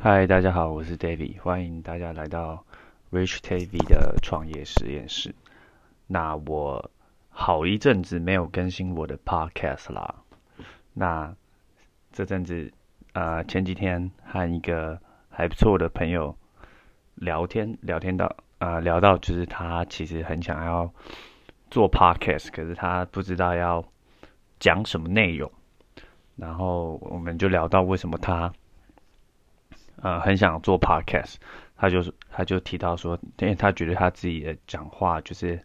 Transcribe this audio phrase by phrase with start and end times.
[0.00, 2.64] 嗨，大家好，我是 David，欢迎大家来到
[3.10, 5.34] Rich TV 的创业实验室。
[6.06, 6.88] 那我
[7.30, 10.14] 好一阵子没有更新我的 Podcast 啦。
[10.94, 11.34] 那
[12.12, 12.72] 这阵子，
[13.12, 16.32] 呃，前几天和一个还不错的朋友
[17.16, 20.88] 聊天，聊天到，呃，聊到就是他其实很想要
[21.72, 23.84] 做 Podcast，可是他不知道要
[24.60, 25.50] 讲什么内容。
[26.36, 28.52] 然后我们就聊到为什么他。
[30.00, 31.34] 呃，很想做 podcast，
[31.76, 35.60] 他就是他就提到说，因为他觉得他自己的讲话就是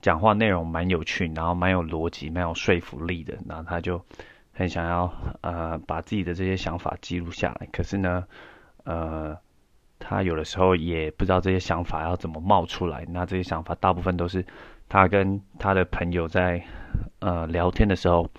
[0.00, 4.02] 讲话内容蛮有趣，然后蛮有逻辑，蛮有说服力的，然后他就
[4.54, 7.68] 很想要呃把自己的这些想法记录下来。
[7.70, 8.24] 可是呢，
[8.84, 9.36] 呃，
[9.98, 13.04] 他有的时候也不知道这些想法要怎么冒出来。
[13.10, 14.42] 那这些想法大部分都是
[14.88, 16.64] 他跟他的朋友在
[17.18, 18.30] 呃聊天的时候，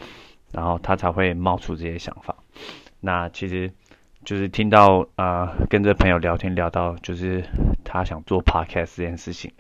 [0.52, 2.36] 然后他才会冒出这些想法。
[3.00, 3.72] 那其实。
[4.26, 7.44] 就是听到啊，跟着朋友聊天聊到，就是
[7.84, 9.52] 他想做 podcast 这件事情，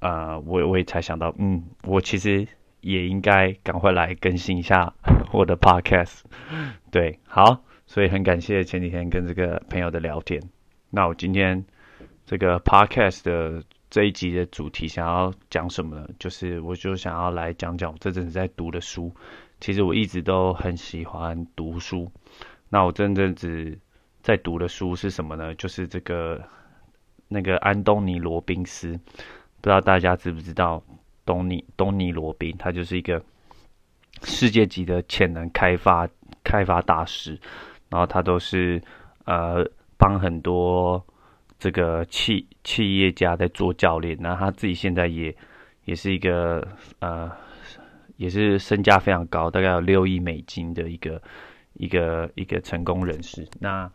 [0.00, 2.46] 啊，我我也才想到，嗯，我其实
[2.80, 4.92] 也应该赶快来更新一下
[5.32, 6.20] 我的 podcast。
[6.90, 10.42] 对，好，所以很感谢前几天跟这个朋友的聊天。
[10.90, 11.64] 那我今天
[12.26, 16.08] 这个 podcast 的这一集的主题想要讲什么呢？
[16.18, 19.14] 就是我就想要来讲讲我这阵子在读的书。
[19.58, 22.12] 其实我一直都很喜欢读书。
[22.68, 23.78] 那我这阵子
[24.22, 25.54] 在读的书是什么呢？
[25.54, 26.42] 就是这个
[27.28, 28.98] 那个安东尼罗宾斯，
[29.60, 30.82] 不知道大家知不知道
[31.24, 33.22] 东尼东尼罗宾，他就是一个
[34.22, 36.08] 世界级的潜能开发
[36.42, 37.38] 开发大师，
[37.88, 38.82] 然后他都是
[39.26, 39.64] 呃
[39.96, 41.00] 帮很多
[41.60, 45.32] 这个企企业家在做教练，那他自己现在也
[45.84, 46.66] 也是一个
[46.98, 47.30] 呃
[48.16, 51.22] 也是身价非常高，大概有六亿美金的一个。
[51.78, 53.90] 一个一个成功人士，那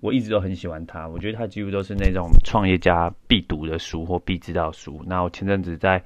[0.00, 5.02] 我一直都很喜欢他，我觉得他几乎都是那种创业家必读的书或必知道书。
[5.06, 6.00] 那我前阵子在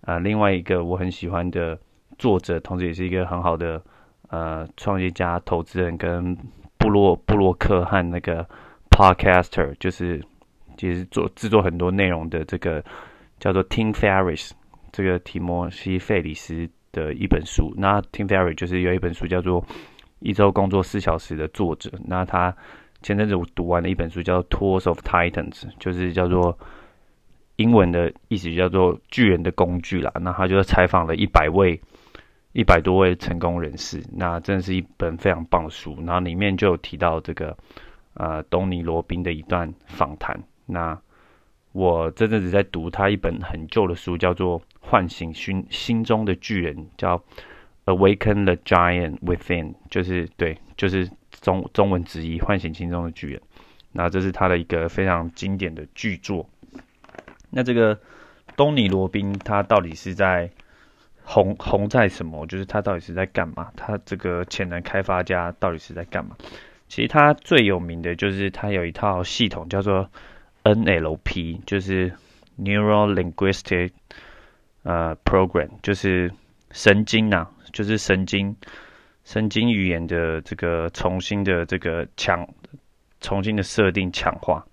[0.00, 1.78] 呃另外一个我很喜欢的
[2.18, 3.82] 作者，同时也是一个很好的
[4.28, 6.34] 呃创业家、投资人跟
[6.78, 8.46] 布洛布洛克和那个
[8.90, 10.24] podcaster，就是
[10.78, 12.82] 其实做制作很多内容的这个
[13.38, 14.52] 叫做 Tim Ferris，
[14.90, 17.74] 这个提摩西费里斯的一本书。
[17.76, 19.62] 那 Tim Ferris 就是有一本书叫做。
[20.24, 22.56] 一周工作四小时的作者，那他
[23.02, 26.58] 前阵子我读完了一本书，叫《Tools of Titans》，就是叫做
[27.56, 30.10] 英文的意思叫做巨人的工具啦。
[30.22, 31.78] 那他就采访了一百位、
[32.52, 35.94] 一百多位成功人士，那真的是一本非常棒的书。
[36.06, 37.54] 然后里面就有提到这个
[38.14, 40.42] 呃东尼罗宾的一段访谈。
[40.64, 40.98] 那
[41.72, 47.22] 我这阵子在读他一本很旧的书，叫做《唤醒心心中的巨人》，叫。
[47.86, 53.42] Awaken the giant within，就是对，就是中中文直译，唤醒心中的巨人。
[53.92, 56.48] 那这是他的一个非常经典的巨作。
[57.50, 57.98] 那这个
[58.56, 60.50] 东尼罗宾他到底是在
[61.22, 62.46] 红红在什么？
[62.46, 63.70] 就是他到底是在干嘛？
[63.76, 66.36] 他这个潜能开发家到底是在干嘛？
[66.88, 70.08] 其实他最有名的就是他有一套系统叫做
[70.64, 72.12] NLP，就是
[72.58, 73.90] Neural Linguistic
[74.82, 76.32] 呃 Program，就是
[76.74, 77.48] 神经呐。
[77.72, 78.54] 就是神经
[79.24, 82.48] 神经语言的这个重新的这个强
[83.20, 84.64] 重新的设定强化，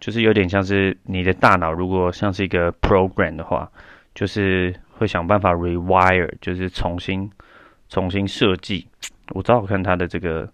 [0.00, 3.70] 就是有点像是你的大脑如果像是一个 program 的话，
[4.14, 7.30] 就是会想办法 rewire，就是重新
[7.90, 8.88] 重新设计。
[9.34, 10.50] 我找我看它的这个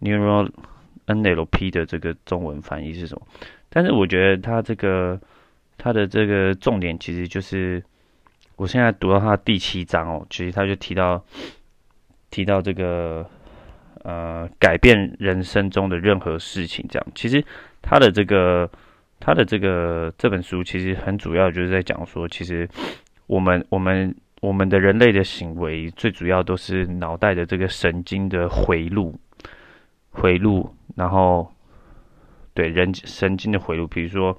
[0.00, 0.50] neural
[1.06, 3.26] NLP 的这个中文翻译是什么，
[3.68, 5.20] 但是我觉得它这个
[5.76, 7.84] 它的这个重点其实就是。
[8.60, 11.24] 我现在读到他第七章哦，其实他就提到
[12.30, 13.24] 提到这个
[14.02, 17.42] 呃改变人生中的任何事情，这样其实
[17.80, 18.70] 他的这个
[19.18, 22.68] 他的这个这本书其实很主要就是在讲说，其实
[23.26, 29.18] 我们我们我们的人类的行为最主要都是脑袋的这个神经的回路
[30.10, 31.50] 回路，然后
[32.52, 34.36] 对人神经的回路，比如说。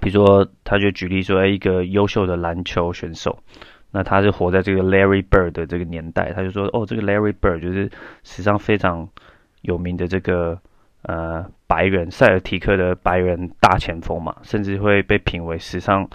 [0.00, 3.38] 比如说，他就举例说，哎，一个优秀的篮球选手，
[3.90, 7.90] 那他是活在这个 Larry Bird 的这个年代，他就说，哦，这个 Larry Bird 就是
[8.24, 9.08] 史上非常
[9.60, 10.58] 有名的这个
[11.02, 16.08] 呃白人塞尔提克的白人大前锋嘛，甚至会被评为史上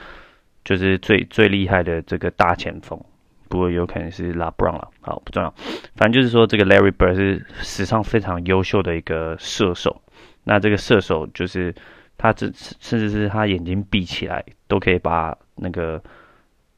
[0.63, 2.99] 就是最最厉害的这个大前锋。
[3.47, 5.53] 不过有可能是 LeBron 了，好不重要，
[5.95, 10.01] 反正就是说这个 Larry Bird 是史上非常优秀的一个射手。
[10.43, 11.75] 那这个射手就是。
[12.17, 16.01] 他这甚至是他眼睛闭起来都可以把那个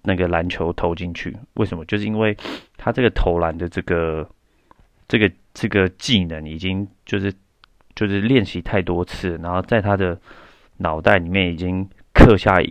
[0.02, 1.84] 那个篮球投进去，为什么？
[1.86, 2.36] 就是因为
[2.78, 4.28] 他这个投篮的这个
[5.08, 7.34] 这个这个技能已经就是
[7.96, 10.20] 就是练习太多次，然后在他的
[10.78, 12.62] 脑袋里面已经刻下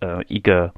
[0.00, 0.72] 呃一个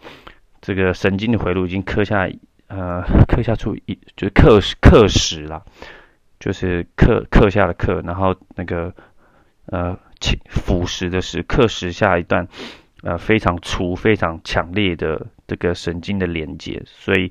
[0.60, 2.28] 这个神经的回路，已经刻下
[2.68, 5.62] 呃刻下出一就是刻刻石啦，
[6.40, 8.92] 就是刻刻下的刻，然后那个
[9.66, 9.98] 呃
[10.48, 12.46] 腐蚀的蚀刻石下一段
[13.02, 17.30] 呃非常粗非常强烈的这个神经的连接，所以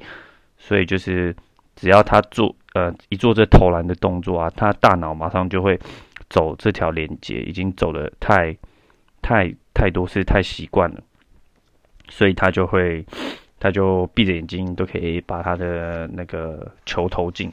[0.58, 1.36] 所以就是
[1.76, 5.80] 只要他做呃一做这投篮的动作啊，他大脑马上就会。
[6.30, 8.56] 走这条连接已经走了太
[9.22, 11.04] 太太多次，太习惯了，
[12.08, 13.06] 所以他就会，
[13.60, 17.52] 他就闭着眼睛都可以把他的那个球投进。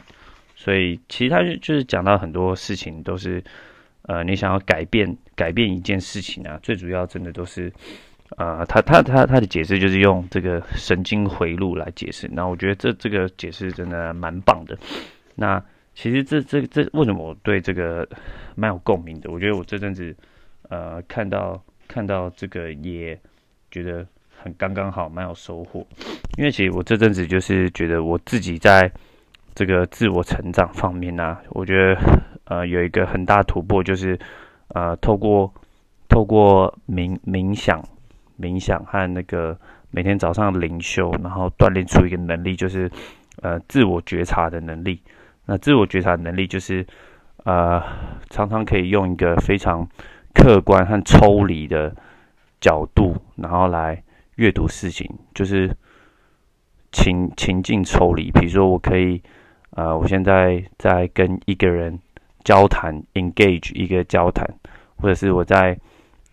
[0.54, 3.42] 所以其实他就是讲到很多事情都是，
[4.08, 7.72] 呃，你想要改变改变一件事情啊，最主要真的都是，
[8.36, 12.28] 呃，他他他他的解释就是用这个神经回路来解释。
[12.32, 14.76] 那我觉得这这个解释真的蛮棒的。
[15.36, 15.62] 那。
[16.00, 18.08] 其实这这这为什么我对这个
[18.54, 19.28] 蛮有共鸣的？
[19.32, 20.14] 我觉得我这阵子
[20.68, 23.18] 呃看到看到这个也
[23.68, 24.06] 觉得
[24.40, 25.84] 很刚刚好，蛮有收获。
[26.36, 28.88] 因为其实我这阵子就是觉得我自己在
[29.56, 32.00] 这个自我成长方面呢，我觉得
[32.48, 34.18] 呃有一个很大突破，就是
[34.74, 35.52] 呃透过
[36.08, 37.82] 透过冥冥想
[38.40, 39.56] 冥想和那个
[39.90, 42.90] 每天早上灵修，然后锻炼出一个能力，就是
[43.42, 45.00] 呃自我觉察的能力。
[45.50, 46.86] 那自我觉察能力就是，
[47.44, 47.82] 呃，
[48.28, 49.88] 常常可以用一个非常
[50.34, 51.90] 客观和抽离的
[52.60, 54.02] 角度，然后来
[54.36, 55.74] 阅读事情，就是
[56.92, 58.30] 情情境抽离。
[58.30, 59.22] 比如说，我可以，
[59.70, 61.98] 呃，我现在在跟一个人
[62.48, 64.48] 交谈，engage 一个交谈，
[64.96, 65.76] 或者是我在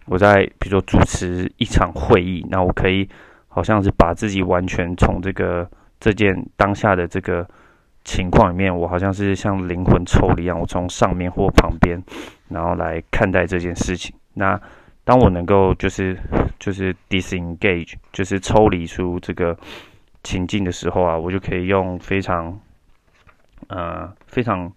[0.05, 3.09] 我在比如说主持一场会议，那我可以
[3.49, 5.69] 好像是把自己完全从这个
[5.99, 7.45] 这件当下的这个。
[8.07, 11.99] 情况里面，我好像是像灵魂抽离一样，我从上面或旁边，
[12.49, 14.15] 然后来看待这件事情。
[14.35, 14.61] 那
[15.03, 16.15] 当我能够就是
[16.59, 19.57] 就是 disengage，就是抽离出这个
[20.21, 22.59] 情境的时候啊，我就可以用非常
[23.69, 24.71] 呃非常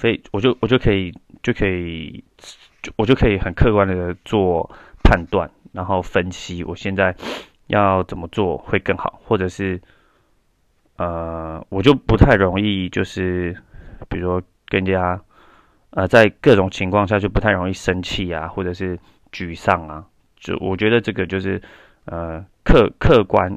[0.00, 1.12] 非，我就我就可以
[1.42, 2.22] 就可以
[2.82, 4.70] 就我就可以很客观的做
[5.02, 7.14] 判断，然后分析我现在
[7.66, 9.80] 要怎么做会更好，或者是。
[11.00, 13.56] 呃，我就不太容易，就是
[14.08, 15.22] 比如说更加，
[15.90, 18.98] 呃，在各种情况下就不太容易生气啊，或者是
[19.30, 20.04] 沮丧啊。
[20.40, 21.62] 就我觉得这个就是
[22.06, 23.56] 呃客客观，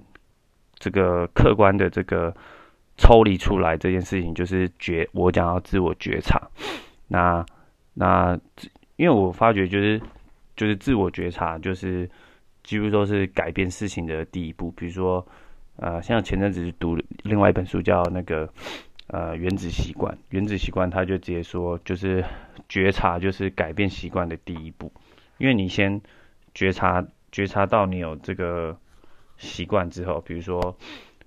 [0.78, 2.32] 这个客观的这个
[3.02, 6.40] 抽离出来这件事情，就是觉我讲要自我觉察。
[7.10, 7.44] 那
[7.96, 8.40] 那
[8.96, 10.00] 因为我发觉就是
[10.56, 12.08] 就是自我觉察，就是
[12.64, 14.72] 几乎都是改变事情的第一步。
[14.78, 15.28] 比如说。
[15.78, 18.48] 呃，像前阵子读另外一本书，叫那个
[19.08, 20.14] 呃《原子习惯》。
[20.30, 22.24] 原子习惯，他就直接说，就是
[22.70, 24.92] 觉察就是改变习惯的第一步。
[25.40, 26.00] 因为你先
[26.54, 28.78] 觉察，觉察到你有这个
[29.38, 30.78] 习惯之后，比如说，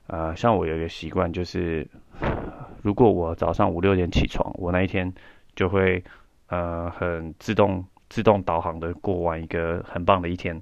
[0.06, 1.86] 呃，像我有一个习惯，就是
[2.82, 5.12] 如果我早上五六点起床，我那一天
[5.56, 6.04] 就会
[6.48, 10.60] 呃很自动自动导航的过完一个很棒的一天。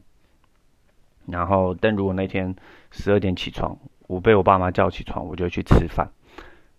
[1.27, 2.55] 然后，但如果那天
[2.91, 3.77] 十二点起床，
[4.09, 6.09] 我被我爸妈叫起床，我就去吃饭。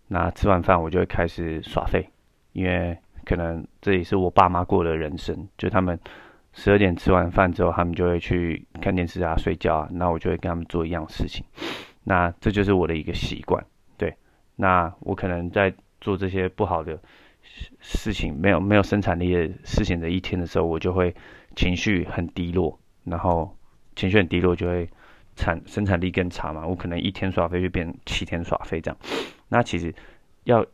[0.07, 2.09] 那吃完饭，我就会开始耍废，
[2.51, 5.97] 因为可能这也是我爸妈过的人生，就他们
[6.51, 9.89] 十二点吃完饭之后，他们就会去看电视啊、睡觉啊。
[9.91, 11.45] 那我就会跟他们做一样事情。
[12.03, 13.65] 那这就是我的一个习惯，
[13.97, 14.15] 对。
[14.55, 16.99] 那我可能在做这些不好的
[17.79, 21.15] 事情、没有没有生产力的事情的一天的时候，我就会
[21.55, 23.55] 情绪很低落，然后。
[23.95, 24.89] 情绪很低落，就会
[25.35, 26.65] 产生产力更差嘛。
[26.65, 28.97] 我可能一天耍飞就变七天耍飞这样。
[29.49, 29.93] 那其实
[30.45, 30.65] 要，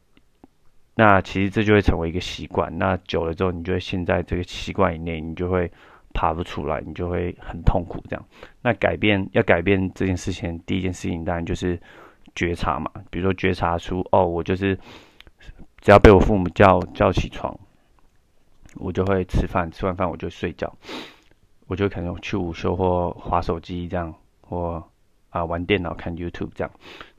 [0.96, 2.78] 那其实这就会成为一个习惯。
[2.78, 5.70] 那久了之后，你就会陷在这个习惯以内，你就会
[6.20, 8.26] 爬不出来，你就会很痛苦这样。
[8.62, 11.80] 那改变要改变这件事情，第一件事情当然就是
[12.36, 12.92] 觉察嘛。
[13.10, 14.78] 比如说觉察出哦，我就是
[15.80, 17.58] 只要被我父母叫叫起床，
[18.76, 20.76] 我就会吃饭，吃完饭我就睡觉。
[21.68, 24.84] 我就可能去午休或划手机这样，或
[25.30, 26.72] 啊玩电脑看 YouTube 这样。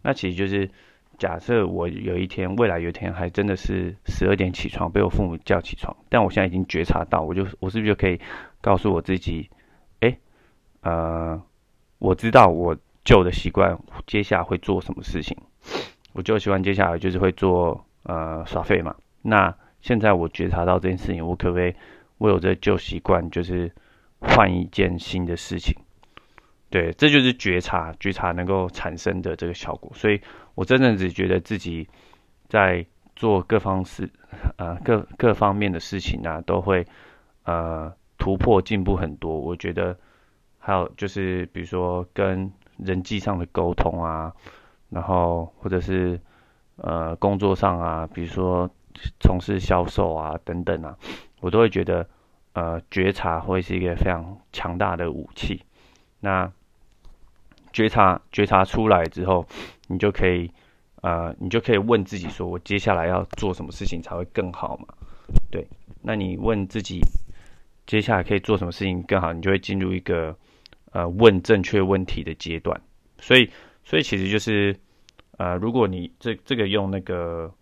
[0.02, 0.70] 那其实就是
[1.16, 8.20] 假设我有一天，未来有一天还真的是十二点起床，被我父母叫起床，但我现在已经觉察到，我就我是不是就可以
[8.60, 9.50] 告诉我自己，
[10.00, 10.18] 哎，
[10.82, 11.42] 呃，
[11.98, 15.36] 我知道我旧的习惯接下来会做什么事情。
[16.12, 18.94] 我就喜欢接下来就是会做呃耍废嘛。
[19.22, 21.74] 那现在我觉察到这件事情，我可不可以
[22.18, 23.72] 为我这旧习惯就是。
[24.22, 25.74] 换一件新的事情，
[26.68, 29.90] 对，这就是觉察，觉察能够产生的这个效果。
[29.94, 30.20] 所以
[30.54, 31.88] 我真的只觉得自己
[32.50, 32.84] 在
[33.16, 34.10] 做各方事，
[34.58, 36.86] 呃，各各方面的事情啊，都会
[37.44, 37.90] 呃
[38.20, 39.36] 突破进步很多。
[39.36, 39.98] 我觉得
[40.60, 44.32] 还有就是比如说跟人际上的沟通啊，
[44.90, 46.20] 然后或者是
[46.76, 48.70] 呃工作上啊，比如说
[49.18, 50.96] 从事销售啊等等啊，
[51.40, 52.06] 我都会觉得
[52.52, 55.64] 呃觉察会是一个非常强大的武器。
[56.20, 56.52] 那
[57.72, 59.44] 觉察觉察出来之后，
[59.88, 60.52] 你就可以。
[61.02, 64.86] 呃，你就可以问自己说，我接下来要做什么事情才会更好嘛？
[65.50, 65.66] 对，
[66.02, 67.00] 那你问自己，
[67.90, 70.32] 接下来可以做什么事情更好，你就会进入一个
[70.92, 72.80] 呃问正确问题的阶段。
[73.18, 73.50] 所以，
[73.82, 74.72] 所以其实就是
[75.38, 77.52] 呃，如果你这这个用那个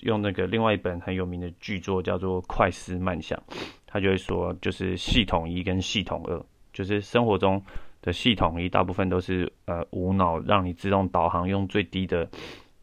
[0.00, 3.38] 用那个另外一本很有名的巨作叫做《快思慢想》，
[3.86, 6.38] 他就会说，就是系统一跟系统二，
[6.74, 7.64] 就是生活中
[8.02, 12.28] 的系统一大部分都是呃无脑让你自动导航，用最低的。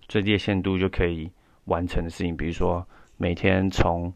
[0.07, 1.27] 最低限度就可以
[1.65, 4.13] 完成的事情，比如说每天从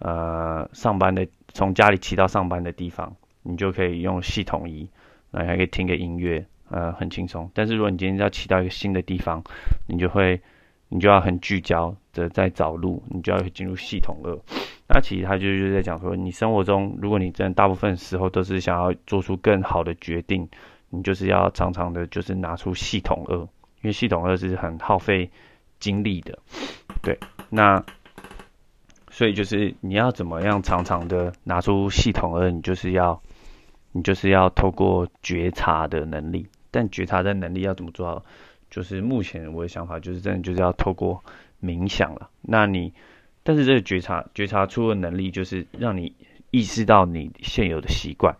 [0.00, 4.88] 呃上班的从家里骑到上班的地方，你就可以用系统一，
[5.30, 7.50] 那还可以听个音乐，呃，很轻松。
[7.54, 9.42] 但是如果你今天要骑到一个新的地方，
[9.86, 10.40] 你就会
[10.88, 14.36] 你就要很聚焦的在找路，你就要进入系统二。
[14.88, 20.48] 那其实他就是在讲说，你生活中如果你真的大部分时候都是想要做出更好的决定，
[20.88, 23.36] 你就是要常常的就是拿出系统二。
[23.82, 25.30] 因为系统二是很耗费
[25.78, 26.38] 精力的，
[27.02, 27.82] 对，那
[29.10, 33.20] 所以就是你要怎么样常常的拿出系统二，你就是要
[33.92, 38.24] 你就是要透过觉察的能力，但觉察的能力要怎么做到？
[38.70, 41.22] 就是目前我的想法就是真的就是要透过
[41.62, 42.30] 冥想了。
[42.40, 42.92] 那你
[43.42, 46.14] 但是这个觉察觉察出的能力就是让你
[46.50, 48.36] 意识到你现有的习惯，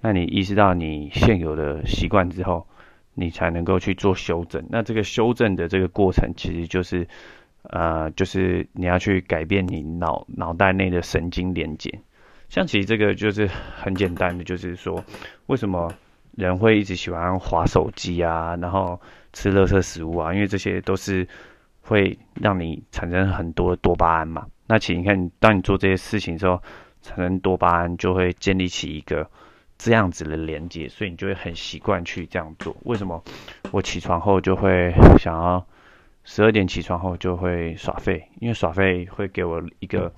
[0.00, 2.66] 那你意识到你现有的习惯之后。
[3.14, 4.64] 你才能够去做修正。
[4.70, 7.06] 那这个修正的这个过程，其实就是，
[7.62, 12.00] 呃，就是你要去改变你脑脑袋内的神经连接。
[12.48, 15.02] 像其实这个就是很简单的，就是说，
[15.46, 15.92] 为什么
[16.36, 19.00] 人会一直喜欢划手机啊，然后
[19.32, 20.34] 吃垃圾食物啊？
[20.34, 21.26] 因为这些都是
[21.80, 24.46] 会让你产生很多多巴胺嘛。
[24.66, 26.60] 那其实你看，当你做这些事情之后，
[27.00, 29.28] 产生多巴胺就会建立起一个。
[29.78, 32.76] 这样子的连接，所以你就会很习惯去这样做。
[32.84, 33.20] 为什么
[33.72, 35.66] 我起床后就会想要
[36.24, 38.28] 十二点起床后就会耍废？
[38.40, 40.12] 因为耍废会给我一个，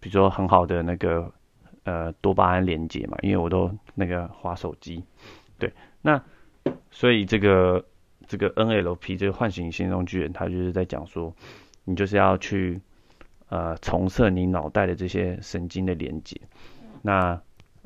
[0.00, 1.32] 比如说很好的那个
[1.84, 3.16] 呃多巴胺连接嘛。
[3.22, 5.04] 因为我都那个滑手机，
[5.58, 5.72] 对。
[6.00, 6.22] 那
[6.90, 7.84] 所以这个
[8.26, 11.34] 这个 NLP 这个唤醒心中巨人，他就是在讲说，
[11.84, 12.80] 你就是要去
[13.48, 16.40] 呃重设你脑袋的这些神经的连接。
[17.02, 17.40] 那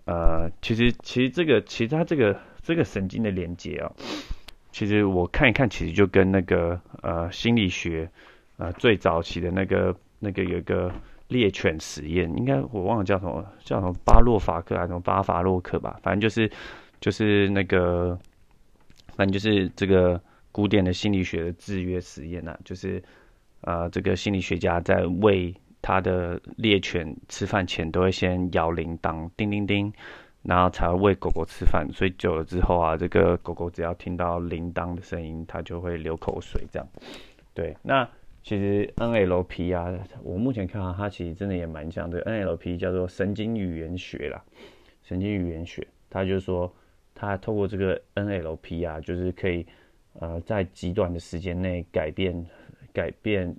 [0.06, 3.90] 呃，其实其实这个其实它这个这个神经的连接啊，
[4.76, 8.06] 其实我看一看，其实就跟那个呃心理学
[8.58, 10.92] 呃最早期的那个那个有一个
[11.28, 16.50] 猎犬实验，应该我忘了叫什么叫什么巴洛法克还是什么巴法洛克吧，反正就是
[17.00, 18.18] 就是那个
[19.16, 20.20] 反正就是这个
[20.52, 23.02] 古典的心理学的制约实验呐，就是
[23.62, 29.90] 呃这个心理学家在喂他的猎犬吃饭前都会先摇铃铛，叮叮叮，
[30.46, 31.86] 然后才喂狗狗吃饭。
[31.92, 36.64] 所以久了之后啊，这个狗狗只要听到铃铛的声音，它就会流口水。
[36.70, 36.88] 这样，
[37.52, 37.76] 对。
[37.82, 38.08] 那
[38.42, 42.22] 其实 NLP 啊，我目前看到它其实真的也蛮像的。
[42.24, 44.42] NLP 叫做神经语言学啦，
[45.02, 46.72] 神经语言学，它就是说，
[47.14, 49.66] 它透过这个 NLP 啊，就是可以
[50.20, 52.46] 呃在极短的时间内改变
[52.92, 53.54] 改变。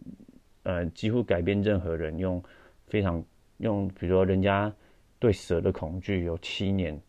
[0.63, 2.43] 呃，几乎改变任何人用
[2.87, 3.23] 非常
[3.59, 4.69] 用，比如说人家
[5.19, 6.99] 对蛇的恐惧有七年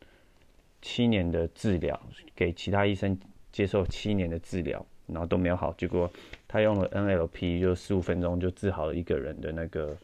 [0.80, 2.00] 七年的治疗，
[2.34, 3.18] 给其他医生
[3.52, 6.10] 接受七年的治疗，然后都没有好，结果
[6.46, 9.96] 他用了 NLP，就十五分钟就治好了一个人的那个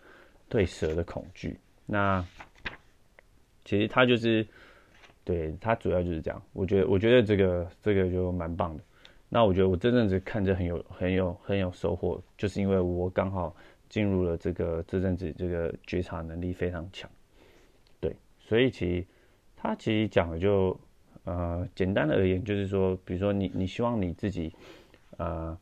[0.49, 1.59] 对蛇的恐惧。
[1.87, 2.25] 那
[3.65, 4.47] 其实他就是
[5.25, 8.83] 对他主要就是这样，我觉得我觉得这个这个就蛮棒的。
[9.29, 13.55] 那我觉得我真正是看着很有很有很有收获，就是因为我刚好
[13.89, 17.11] 进入了这个这阵子，这个觉察能力非常强，
[18.47, 19.07] 所以其实
[19.57, 20.79] 他其实讲的就
[21.25, 24.53] 呃简单的而言，就是说，比如说你你希望你自己
[25.17, 25.59] 呃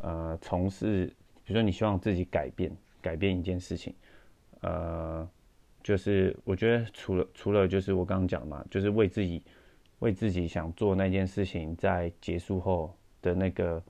[0.00, 1.06] 呃从事，
[1.44, 2.70] 比如说你希望自己改变
[3.00, 3.94] 改变一件事情，
[4.62, 5.28] 呃，
[5.82, 9.42] 就是我觉得除了除了就是我刚刚讲嘛，就是为自己
[9.98, 12.94] 为自己想做那件事情在结束后。
[13.22, 13.80] 的那个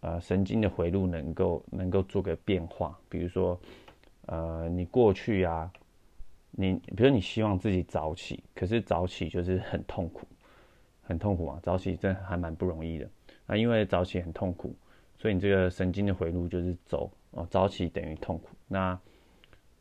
[0.00, 3.58] 呃神经的回路能够能够做个变化，比如说
[4.26, 5.72] 呃你过去啊，
[6.52, 10.26] 你比如你希望自己早起，可是早起就是很痛苦，
[11.02, 13.10] 很痛苦啊，早起真还蛮不容易的
[13.46, 14.74] 啊，因为早起很痛苦，
[15.16, 18.50] 所以你这个神经的回路就是走哦，早起等于痛苦。
[18.68, 18.98] 那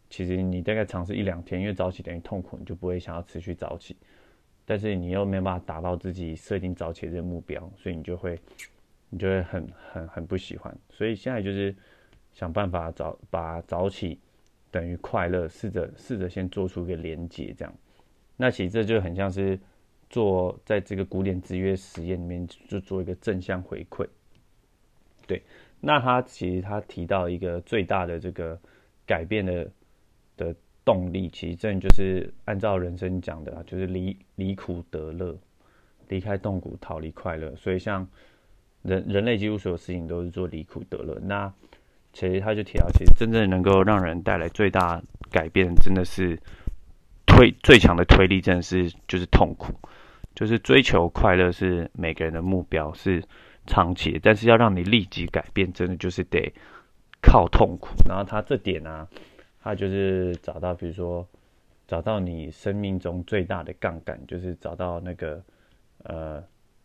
[0.10, 3.96] 其实你大概尝试一两天，因为早起等于痛苦，你就不会想要持续早起。
[4.63, 8.40] 但是你又没办法达到自己设定早起的目标，所以你就会，
[9.10, 10.74] 你就会很很很不喜欢。
[10.90, 11.75] 所以现在就是
[12.32, 14.18] 想办法早把早起
[14.72, 17.74] 等于快乐，试着试着先做出一个连接，这样。
[18.38, 19.60] 那其实这就很像是
[20.10, 24.08] 做在这个古典制约实验里面就做一个正向回馈。
[25.28, 25.44] 对，
[25.80, 28.60] 那他其实他提到一个最大的这个
[29.06, 29.70] 改变的
[30.36, 30.56] 的。
[30.84, 35.38] 动力其实正就是按照人生讲的，就是离离苦得乐，
[36.08, 37.56] 离开痛苦，逃离快乐。
[37.56, 38.06] 所以像
[38.82, 41.20] 人人类几乎所有事情都是做离苦得乐。
[41.22, 41.54] 那
[42.13, 46.38] 其实他就提到，其实真正能够让人带来最大改变，真的是
[47.25, 49.74] 推最强的推力，真的是就是痛苦。
[50.34, 53.22] 就是追求快乐是每个人的目标，是
[53.68, 56.53] 长期，但是要让你立即改变，真的就是得
[57.22, 57.89] 靠痛苦。
[58.08, 59.08] 然后他这点呢？
[59.62, 61.27] 他就是找到，比如说，
[61.86, 65.44] 找到你生命中最大的杠杆，就是找到那个，
[66.03, 66.41] 呃，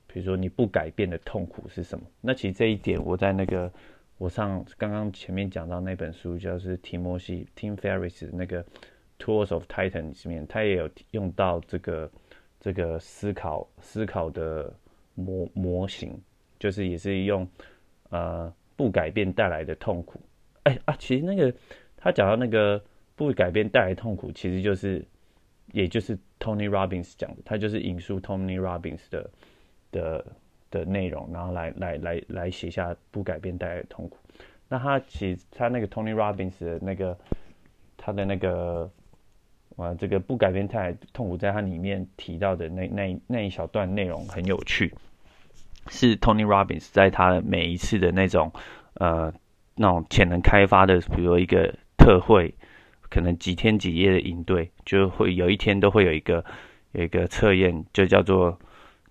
[0.06, 2.04] 比如说你不改变的痛苦是什么？
[2.20, 3.72] 那其实这一点，我在那个
[4.18, 8.64] 我上刚刚前面讲到那本书，就是提摩西 Tim Ferriss 那个
[9.18, 12.10] Tools of Titan 里面，他也有用到这个
[12.60, 14.72] 这个思考思考的
[15.14, 16.20] 模模型，
[16.58, 17.48] 就是也是用
[18.10, 20.20] 呃不改变带来的痛苦。
[20.64, 21.54] 哎啊，其实那个。
[21.98, 22.80] 他讲到那个
[23.16, 25.04] 不改变带来痛苦，其实就是，
[25.72, 29.28] 也就是 Tony Robbins 讲的，他就是引述 Tony Robbins 的
[29.90, 30.24] 的
[30.76, 34.16] 的内容，然后来来来来写下不改变带来的痛苦。
[34.68, 37.16] 那他其他那个 Tony Robbins 的那个
[37.96, 38.90] 他的那个
[39.76, 44.92] 啊，这个不改变带来痛苦，在他里面提到的那那那一小段内容很有趣，
[45.88, 48.52] 是 Tony Robbins 在他的每一次的那种
[48.94, 49.32] 呃
[49.74, 51.74] 那种潜能开发的，比如一个。
[51.98, 52.54] 特会
[53.10, 56.44] 可能几天几夜的营队，就会有一天都会有一个
[56.92, 58.56] 有一个测验，就叫做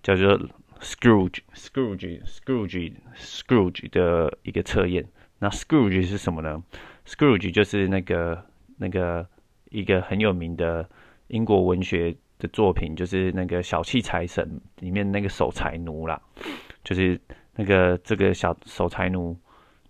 [0.02, 0.40] 叫做
[0.80, 5.06] Scrooge Scrooge Scrooge Scrooge 的一个测验。
[5.38, 6.62] 那 Scrooge 是什么呢
[7.06, 8.44] ？Scrooge 就是那个
[8.76, 9.26] 那个
[9.70, 10.88] 一个很有名的
[11.28, 16.20] 英国文学的作品，就是那个小气财神里面那个守财奴啦，
[16.84, 17.20] 就是
[17.54, 19.36] 那个这个小守财奴。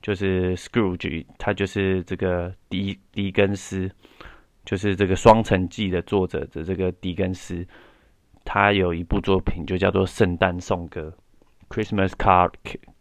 [0.02, 3.90] 就是 Scrooge，他就是这个狄狄更斯，
[4.64, 7.66] 就是这个《双城记》的作者的这个狄更斯，
[8.46, 11.12] 他有一部作品就叫做《圣诞颂歌》
[11.74, 12.50] （Christmas Car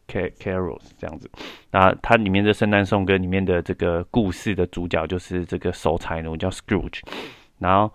[0.09, 1.31] Carols） 这样子。
[1.71, 6.99] 那它里面的《圣诞颂歌》里面的这个故事的主角就是这个守财奴叫 Scrooge。
[7.59, 7.89] 然后，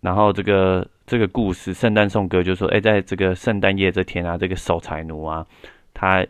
[0.00, 5.46] 然后这个这个故事《圣诞颂歌》就说：哎，在这个圣诞夜这天啊，这个守财奴啊，
[5.94, 6.26] 他。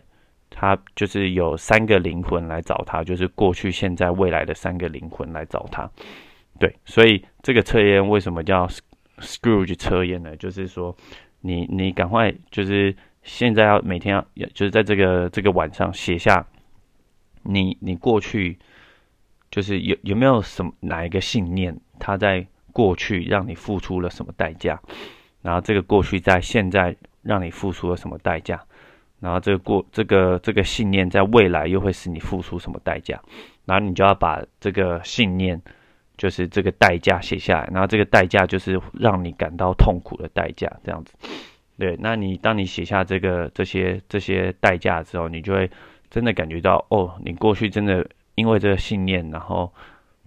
[0.56, 5.90] 他就是有三个灵魂来找他，就是过去、现在、未来的三个灵魂来找他。
[6.60, 8.64] 对，所以这个测验为什么叫
[9.18, 10.36] Scrooge 测验呢？
[10.36, 10.96] 就是说，
[11.40, 16.46] 你你赶快就是现在要每天要，就是在这个这个晚上写下
[17.42, 18.58] 你你过去
[19.50, 24.80] 就是有有没有什么哪一个信念，它在过去让你付出了什么代价，
[25.42, 28.60] 然后这个过去在现在让你付出了什么代价。
[29.20, 33.18] 然后这个过这个这个信念在未来又会使你付出什么代价？
[33.64, 35.62] 然后你就要把这个信念，
[36.16, 37.68] 就是这个代价写下来。
[37.72, 41.14] 然后这个代价就是让你感到痛苦的代价，这样子。
[41.78, 45.70] 对，那你当你写下这个这些这些代价之后，你就会
[46.10, 49.72] 真的感觉到哦，你过去真的因为这个信念，然后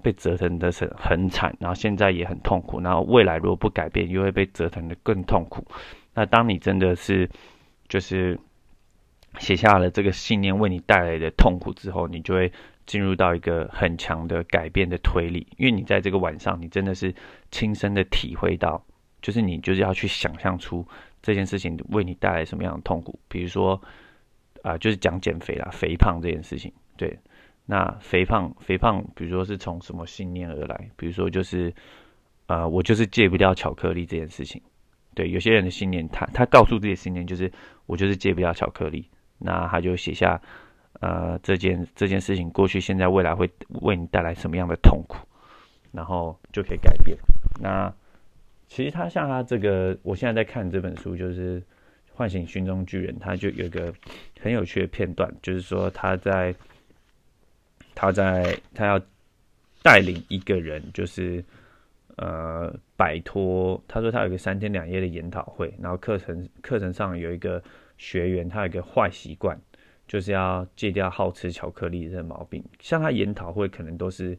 [0.02, 5.65] 被折腾的是很惨，然后现在也很痛苦，然后未来如果不改变，又会被折腾的更痛苦。
[6.13, 7.30] 那当你真的是
[7.88, 8.39] 就是。
[9.39, 12.52] 写下了这个信念为你带来的痛苦之后，你就会
[12.88, 17.13] 进入到一个很强的改变的推理，因为你在这个晚上，你真的是
[17.52, 18.84] 亲身的体会到，
[19.21, 20.88] 就是你就是要去想象出
[21.21, 23.19] 这件事情为你带来什么样的痛苦。
[23.28, 23.80] 比如说，
[24.63, 26.73] 啊，就是讲减肥啦，肥胖这件事情。
[26.95, 27.19] 对，
[27.65, 30.89] 那肥胖，肥胖，比如说是从什么信念而来？
[30.95, 31.73] 比如说就是，
[32.47, 34.62] 呃，我就是戒不掉巧克力这件事情。
[35.13, 37.52] 对，有些人的信念，他他告诉自己的信念就是，
[37.86, 39.10] 我就是戒不掉巧克力。
[39.39, 40.41] 那他就写下，
[41.00, 43.47] 呃，这件这件事情过去、现在、未来会
[43.82, 45.28] 为你带来什么样的痛苦，
[45.91, 47.15] 然后就可以改变。
[47.62, 47.93] 那
[48.67, 51.62] 其实他像他这个，我现在在看这本书，就是
[52.13, 53.93] 《唤醒心中巨人》，他就有一个
[54.41, 56.56] 很有趣的片段，就是说他在
[57.93, 59.00] 他在他要
[59.84, 61.45] 带领一个人，就是
[62.15, 63.80] 呃摆脱。
[63.88, 67.62] 他说他有个三天两夜的研讨会，然后课程课程上有一个。
[68.00, 69.60] 学员他有一个坏习惯，
[70.08, 72.63] 就是要戒掉好吃巧克力这个毛病。
[72.80, 74.38] 像他研讨会可能都是，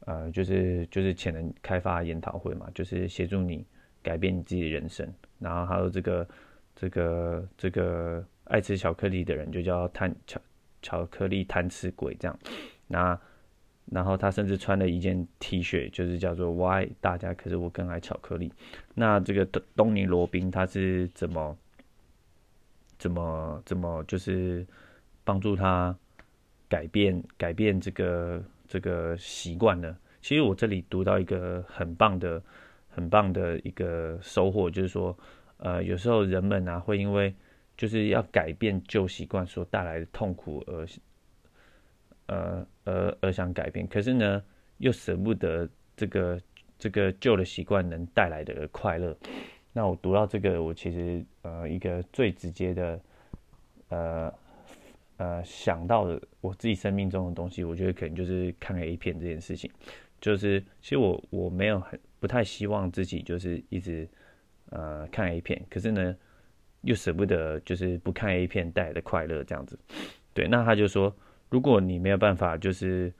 [0.00, 3.64] 呃，就是就是潜能开发研讨会嘛，就是协助你
[4.02, 5.12] 改变你自己的人生。
[5.38, 6.28] 然后还有这个
[6.76, 10.40] 这个这个爱吃巧克力的人就叫贪巧
[10.82, 12.38] 巧克力贪吃鬼这样。
[12.86, 13.18] 那
[13.90, 18.52] 然后他甚至穿了一件 T 恤，就是叫做 “Why 大家可是我更爱巧克力”。
[18.94, 21.56] 那这个东尼罗宾他是怎么
[22.98, 24.66] 怎么怎么就是
[25.28, 25.94] 帮助他
[26.70, 29.94] 改变改变这个这个习惯呢？
[30.22, 32.42] 其实我这里读到一个很棒的
[32.88, 35.14] 很棒的一个收获，就是说，
[35.58, 37.34] 呃，有时候人们啊会因为
[37.76, 40.86] 就是要改变旧习惯所带来的痛苦而。
[42.30, 44.42] 呃，而而想改变，可是呢，
[44.78, 46.38] 又舍不得这个
[46.78, 49.16] 这个旧的习惯能带来的快乐。
[49.72, 53.00] 那我读到这个，我其实呃一个最直接的
[53.88, 54.30] 呃
[55.18, 59.70] 呃想到的我自己生命中的东西，我觉得可能就是看 A 片这件事情。
[60.20, 64.08] 就是其实我我没有很不太希望自己就是一直
[64.70, 66.16] 呃看 A 片，可是呢
[66.80, 69.78] 又舍不得就是不看 A 片带来的快乐这样子。
[70.32, 71.14] 对，那他就说。
[71.50, 73.10] 如果你没有办法，就是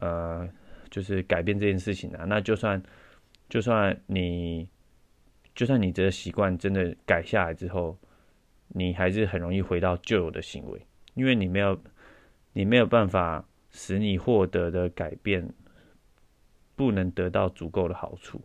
[0.00, 0.46] 呃，
[0.90, 2.82] 就是改变这件事情啊，那就算
[3.48, 4.68] 就算你
[5.54, 7.96] 就算你这个习惯真的改下来之后，
[8.68, 10.78] 你还是很容易回到旧有的行为，
[11.20, 11.78] 因为你没有
[12.54, 15.46] 你没有办法使你获得的改变
[16.74, 18.40] 不能得到足够的好处，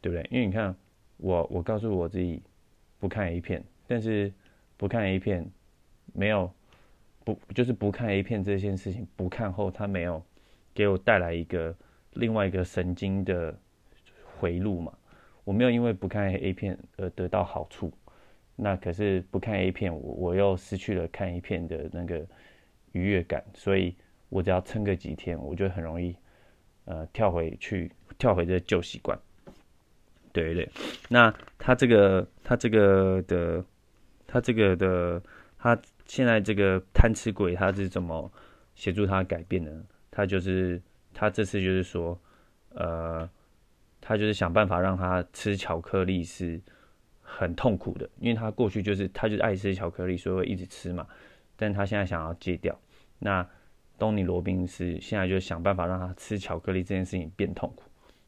[0.00, 0.26] 对不对？
[0.30, 0.74] 因为你看
[1.18, 2.42] 我我告诉我自己
[2.98, 4.32] 不看 A 片，但是
[4.78, 5.46] 不看 A 片
[6.14, 6.50] 没有。
[7.24, 10.20] 不就是不看 A 片这件事情，不看后他没有
[10.74, 11.72] 给我带来一个
[12.14, 13.56] 另外一个神经的
[14.40, 14.92] 回路嘛？
[15.44, 17.92] 我没有因为不看 A 片而得到好处，
[18.62, 22.24] 那可是不看 A 片，我我又失去了看 A 片的那个
[22.92, 23.94] 愉悦感，所以
[24.28, 26.16] 我只要撑个几天，我就很容易
[26.84, 29.18] 呃跳回去，跳回这旧习惯。
[30.32, 30.68] 对对，
[31.08, 33.64] 那他这个他这个的
[34.26, 35.22] 他这个的
[35.58, 35.78] 他。
[36.04, 38.30] 现在这个贪吃鬼他是怎么
[38.74, 39.70] 协助他改变呢？
[40.10, 40.82] 他就是
[41.14, 42.20] 他这次就是说，
[42.70, 43.26] 呃，
[43.98, 46.60] 他就是想办法让他吃巧克力是
[47.36, 51.06] 很痛苦的，因为他过去就是他就是爱吃巧克力，所以会一直吃嘛。
[51.56, 52.78] 但他现在想要戒掉。
[53.18, 53.46] 那
[53.98, 57.84] 东尼罗宾斯现在就想办法让他吃巧克力这件事情变痛苦。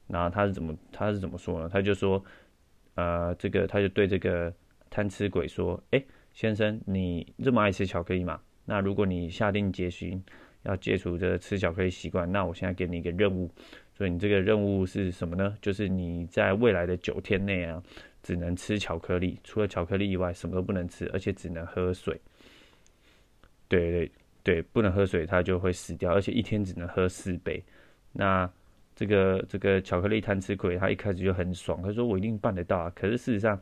[0.07, 1.69] 然后他是怎么他是怎么说呢？
[1.69, 2.25] 他就说，
[2.95, 4.53] 呃，这个他就对这个
[4.89, 6.03] 贪吃鬼说，哎。
[6.35, 8.41] 先生，你这么爱吃巧克力吗？
[8.65, 10.21] 那如果你下定决心
[10.65, 13.49] 要戒除这吃巧克力习惯，那我现在给你一个任务。
[13.97, 15.57] 所以你这个任务是什么呢？
[15.63, 17.81] 就是你在未来的九天内啊，
[18.25, 22.21] 只能吃巧克力，除了巧克力以外，什么都不能吃，而且只能喝水。
[23.69, 27.63] 对对对，不能喝水，它就会死掉，而且一天只能喝四杯。
[28.13, 28.51] 那
[28.97, 32.91] 这个这个巧克力贪吃鬼，他一开始就很爽，他说我一定办得到啊。
[32.97, 33.61] 可是事实上，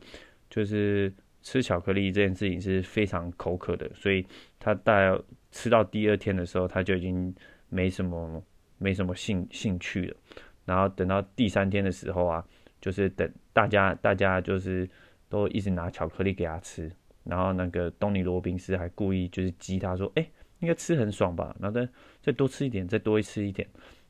[0.49, 1.13] 就是。
[1.45, 4.25] 吃巧克力这件事情是非常口渴的，所以
[4.59, 5.21] 他大概
[5.51, 7.35] 吃到第二天的时候，他就已经
[7.67, 8.41] 没什么
[8.77, 10.15] 没什么兴兴趣了。
[10.63, 12.41] 然后等到第三天的时候啊，
[12.83, 14.89] 就是等大家大家就是
[15.29, 16.91] 都一直拿巧克力给他吃，
[17.23, 21.55] 然后那个东尼罗宾斯还故意就是激他说：“哎，应该吃很爽吧？
[21.61, 21.87] 然后再
[22.21, 23.65] 再多吃一点，再多吃一点。”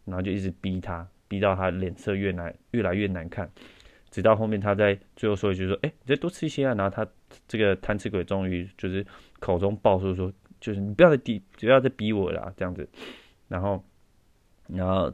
[0.06, 3.48] 然后就一直逼他，逼到他脸色越来越来越难看。
[4.10, 7.08] 直到后面，他在最后说一句说：“哎，你再多吃一些啊！”然后他
[7.48, 9.06] 这个贪吃鬼终于就是
[9.40, 12.90] 口中爆出说：“就是你不要再逼，不要再逼我了。”这样子，
[13.48, 13.84] 然后，
[14.68, 15.14] 然后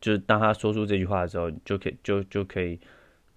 [0.00, 2.80] 就是当他说出这句话的时候，就可以就就可以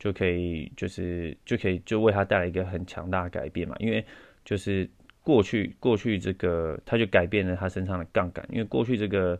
[0.03, 3.75] 就可以就是就可以就为他带来一个很强大的改变嘛。
[3.79, 4.03] 因为
[4.43, 4.89] 就是
[5.21, 9.39] 过去过去这个他就改变了他身上的杠杆，因为过去这个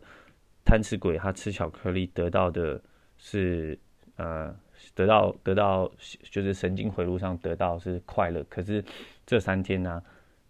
[0.64, 2.80] 贪吃鬼他吃巧克力得到的
[3.18, 3.78] 是
[4.16, 4.54] 呃。
[4.94, 5.90] 得到得到
[6.30, 8.84] 就是神经回路上得到是快乐，可是
[9.24, 10.02] 这三天呢，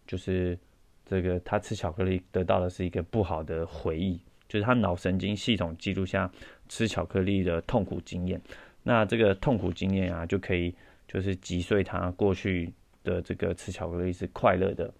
[0.07, 0.59] 就是
[1.05, 6.29] 这个他吃巧克力得到的是一个不好的回忆，就是他脑神经系统记录下
[6.68, 8.40] 吃巧克力的痛苦经验。
[8.84, 10.72] 那这个痛苦经验啊，就可以
[11.08, 14.94] 就是击碎他过去的这个吃巧克力是快乐的。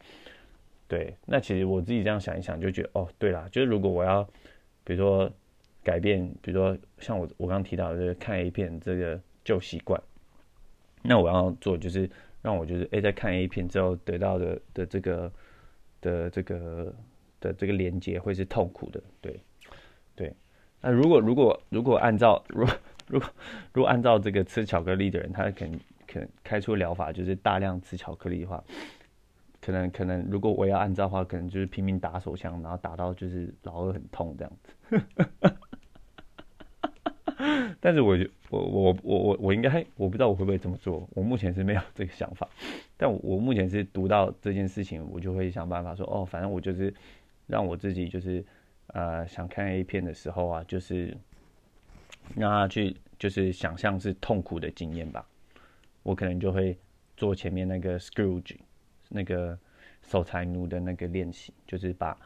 [0.89, 4.29] 对，那其实我自己这样想一想，就觉得哦，对啦，就是如果我要
[4.83, 5.31] 比如说。
[5.85, 10.03] 改变，比如说像我我刚刚提到的看 A 片这个旧习惯，
[11.03, 12.09] 那我要做就是
[12.41, 15.31] 让我就是哎在看 A 片之后得到的的这个
[16.01, 16.95] 的这个
[17.39, 19.39] 的这个连接会是痛苦的，对
[20.17, 20.33] 对。
[20.81, 22.67] 那如果如果如果按照如
[23.07, 23.29] 如果
[23.73, 28.63] 如果按照这个吃巧克力的人，他肯肯开出疗法就是大量吃巧克力的话，
[29.61, 34.75] 可能可能如果我要按照的话，可能就是拼命打手枪，然后打到就是老二很痛这样子。
[37.81, 38.17] 但是我
[38.49, 42.49] 我我我我我应该我不知道我会不会这么做，我目前是没有这个想法。
[42.97, 46.95] 但我目前是读到这件事情，我就会想办法说，哦，反正我就是
[47.47, 48.43] 让我自己就是
[48.87, 51.15] 呃想看 A 片的时候啊，就是
[52.37, 55.27] 让他去就是想象是痛苦的经验吧。
[56.03, 56.77] 我可能就会
[57.17, 58.57] 做前面那个 Scrooge
[59.09, 59.59] 那个
[60.03, 62.17] 守财奴的那个练习，就是把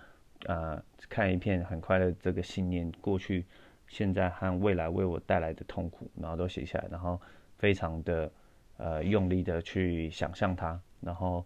[0.46, 3.44] 呃看一片很快乐这个信念过去。
[3.90, 7.18] 现在和未来为我带来的痛苦，然后都写下来，然后
[7.56, 8.30] 非常的
[8.76, 11.42] 呃用力的去想象它，然后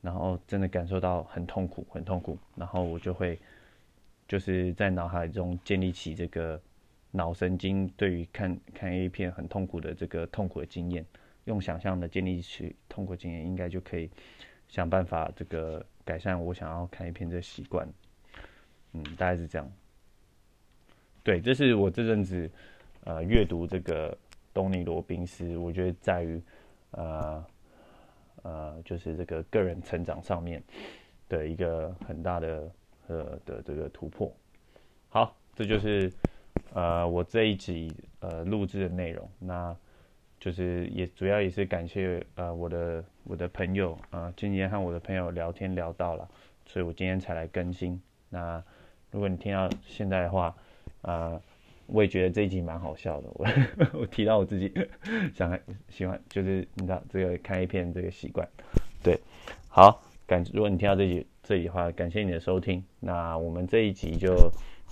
[0.00, 3.38] 然后真的感受到很痛苦，很痛苦，然后我就会
[4.26, 6.60] 就是在脑海中建立起这个
[7.16, 11.04] 脑神经对于看看 A 片很痛苦的这个痛苦的经验，
[11.44, 14.10] 用想象的建立起痛苦经验，应该就可以
[14.68, 17.88] 想办法这个改善我想要看 A 片这习惯，
[18.92, 19.72] 嗯，大概是这样。
[21.24, 22.48] 对，这是我这阵子
[23.04, 24.16] 呃阅读这个
[24.54, 26.40] 东尼罗宾斯，我觉得在于
[26.92, 27.44] 呃
[28.42, 30.62] 呃就是这个个人成长上面
[31.28, 32.70] 的一个很大的
[33.08, 34.32] 呃的这个突破。
[35.08, 36.12] 好，这就是
[36.72, 39.28] 呃我这一集呃录制的内容。
[39.38, 39.74] 那
[40.38, 46.28] 就是也主要也是感谢呃我的我的朋友啊，今天和我的朋友聊天聊到了，
[46.66, 48.00] 所以我今天才来更新。
[48.28, 48.62] 那
[49.10, 50.54] 如果你听到现在的话，
[51.02, 51.40] 啊，
[51.86, 53.28] 我也觉得这一集蛮好笑的。
[53.32, 53.46] 我
[54.00, 54.70] 我提到我自己
[55.34, 58.46] 想喜欢，就是你知道这个看一片这个习惯。
[59.02, 59.18] 对，
[59.68, 62.84] 好，感如果你听到这集这里的话，感谢你的收听。
[63.00, 64.34] 那我们这一集就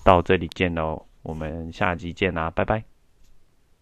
[0.04, 2.93] 到这里见喽，我们下集见啦，拜拜。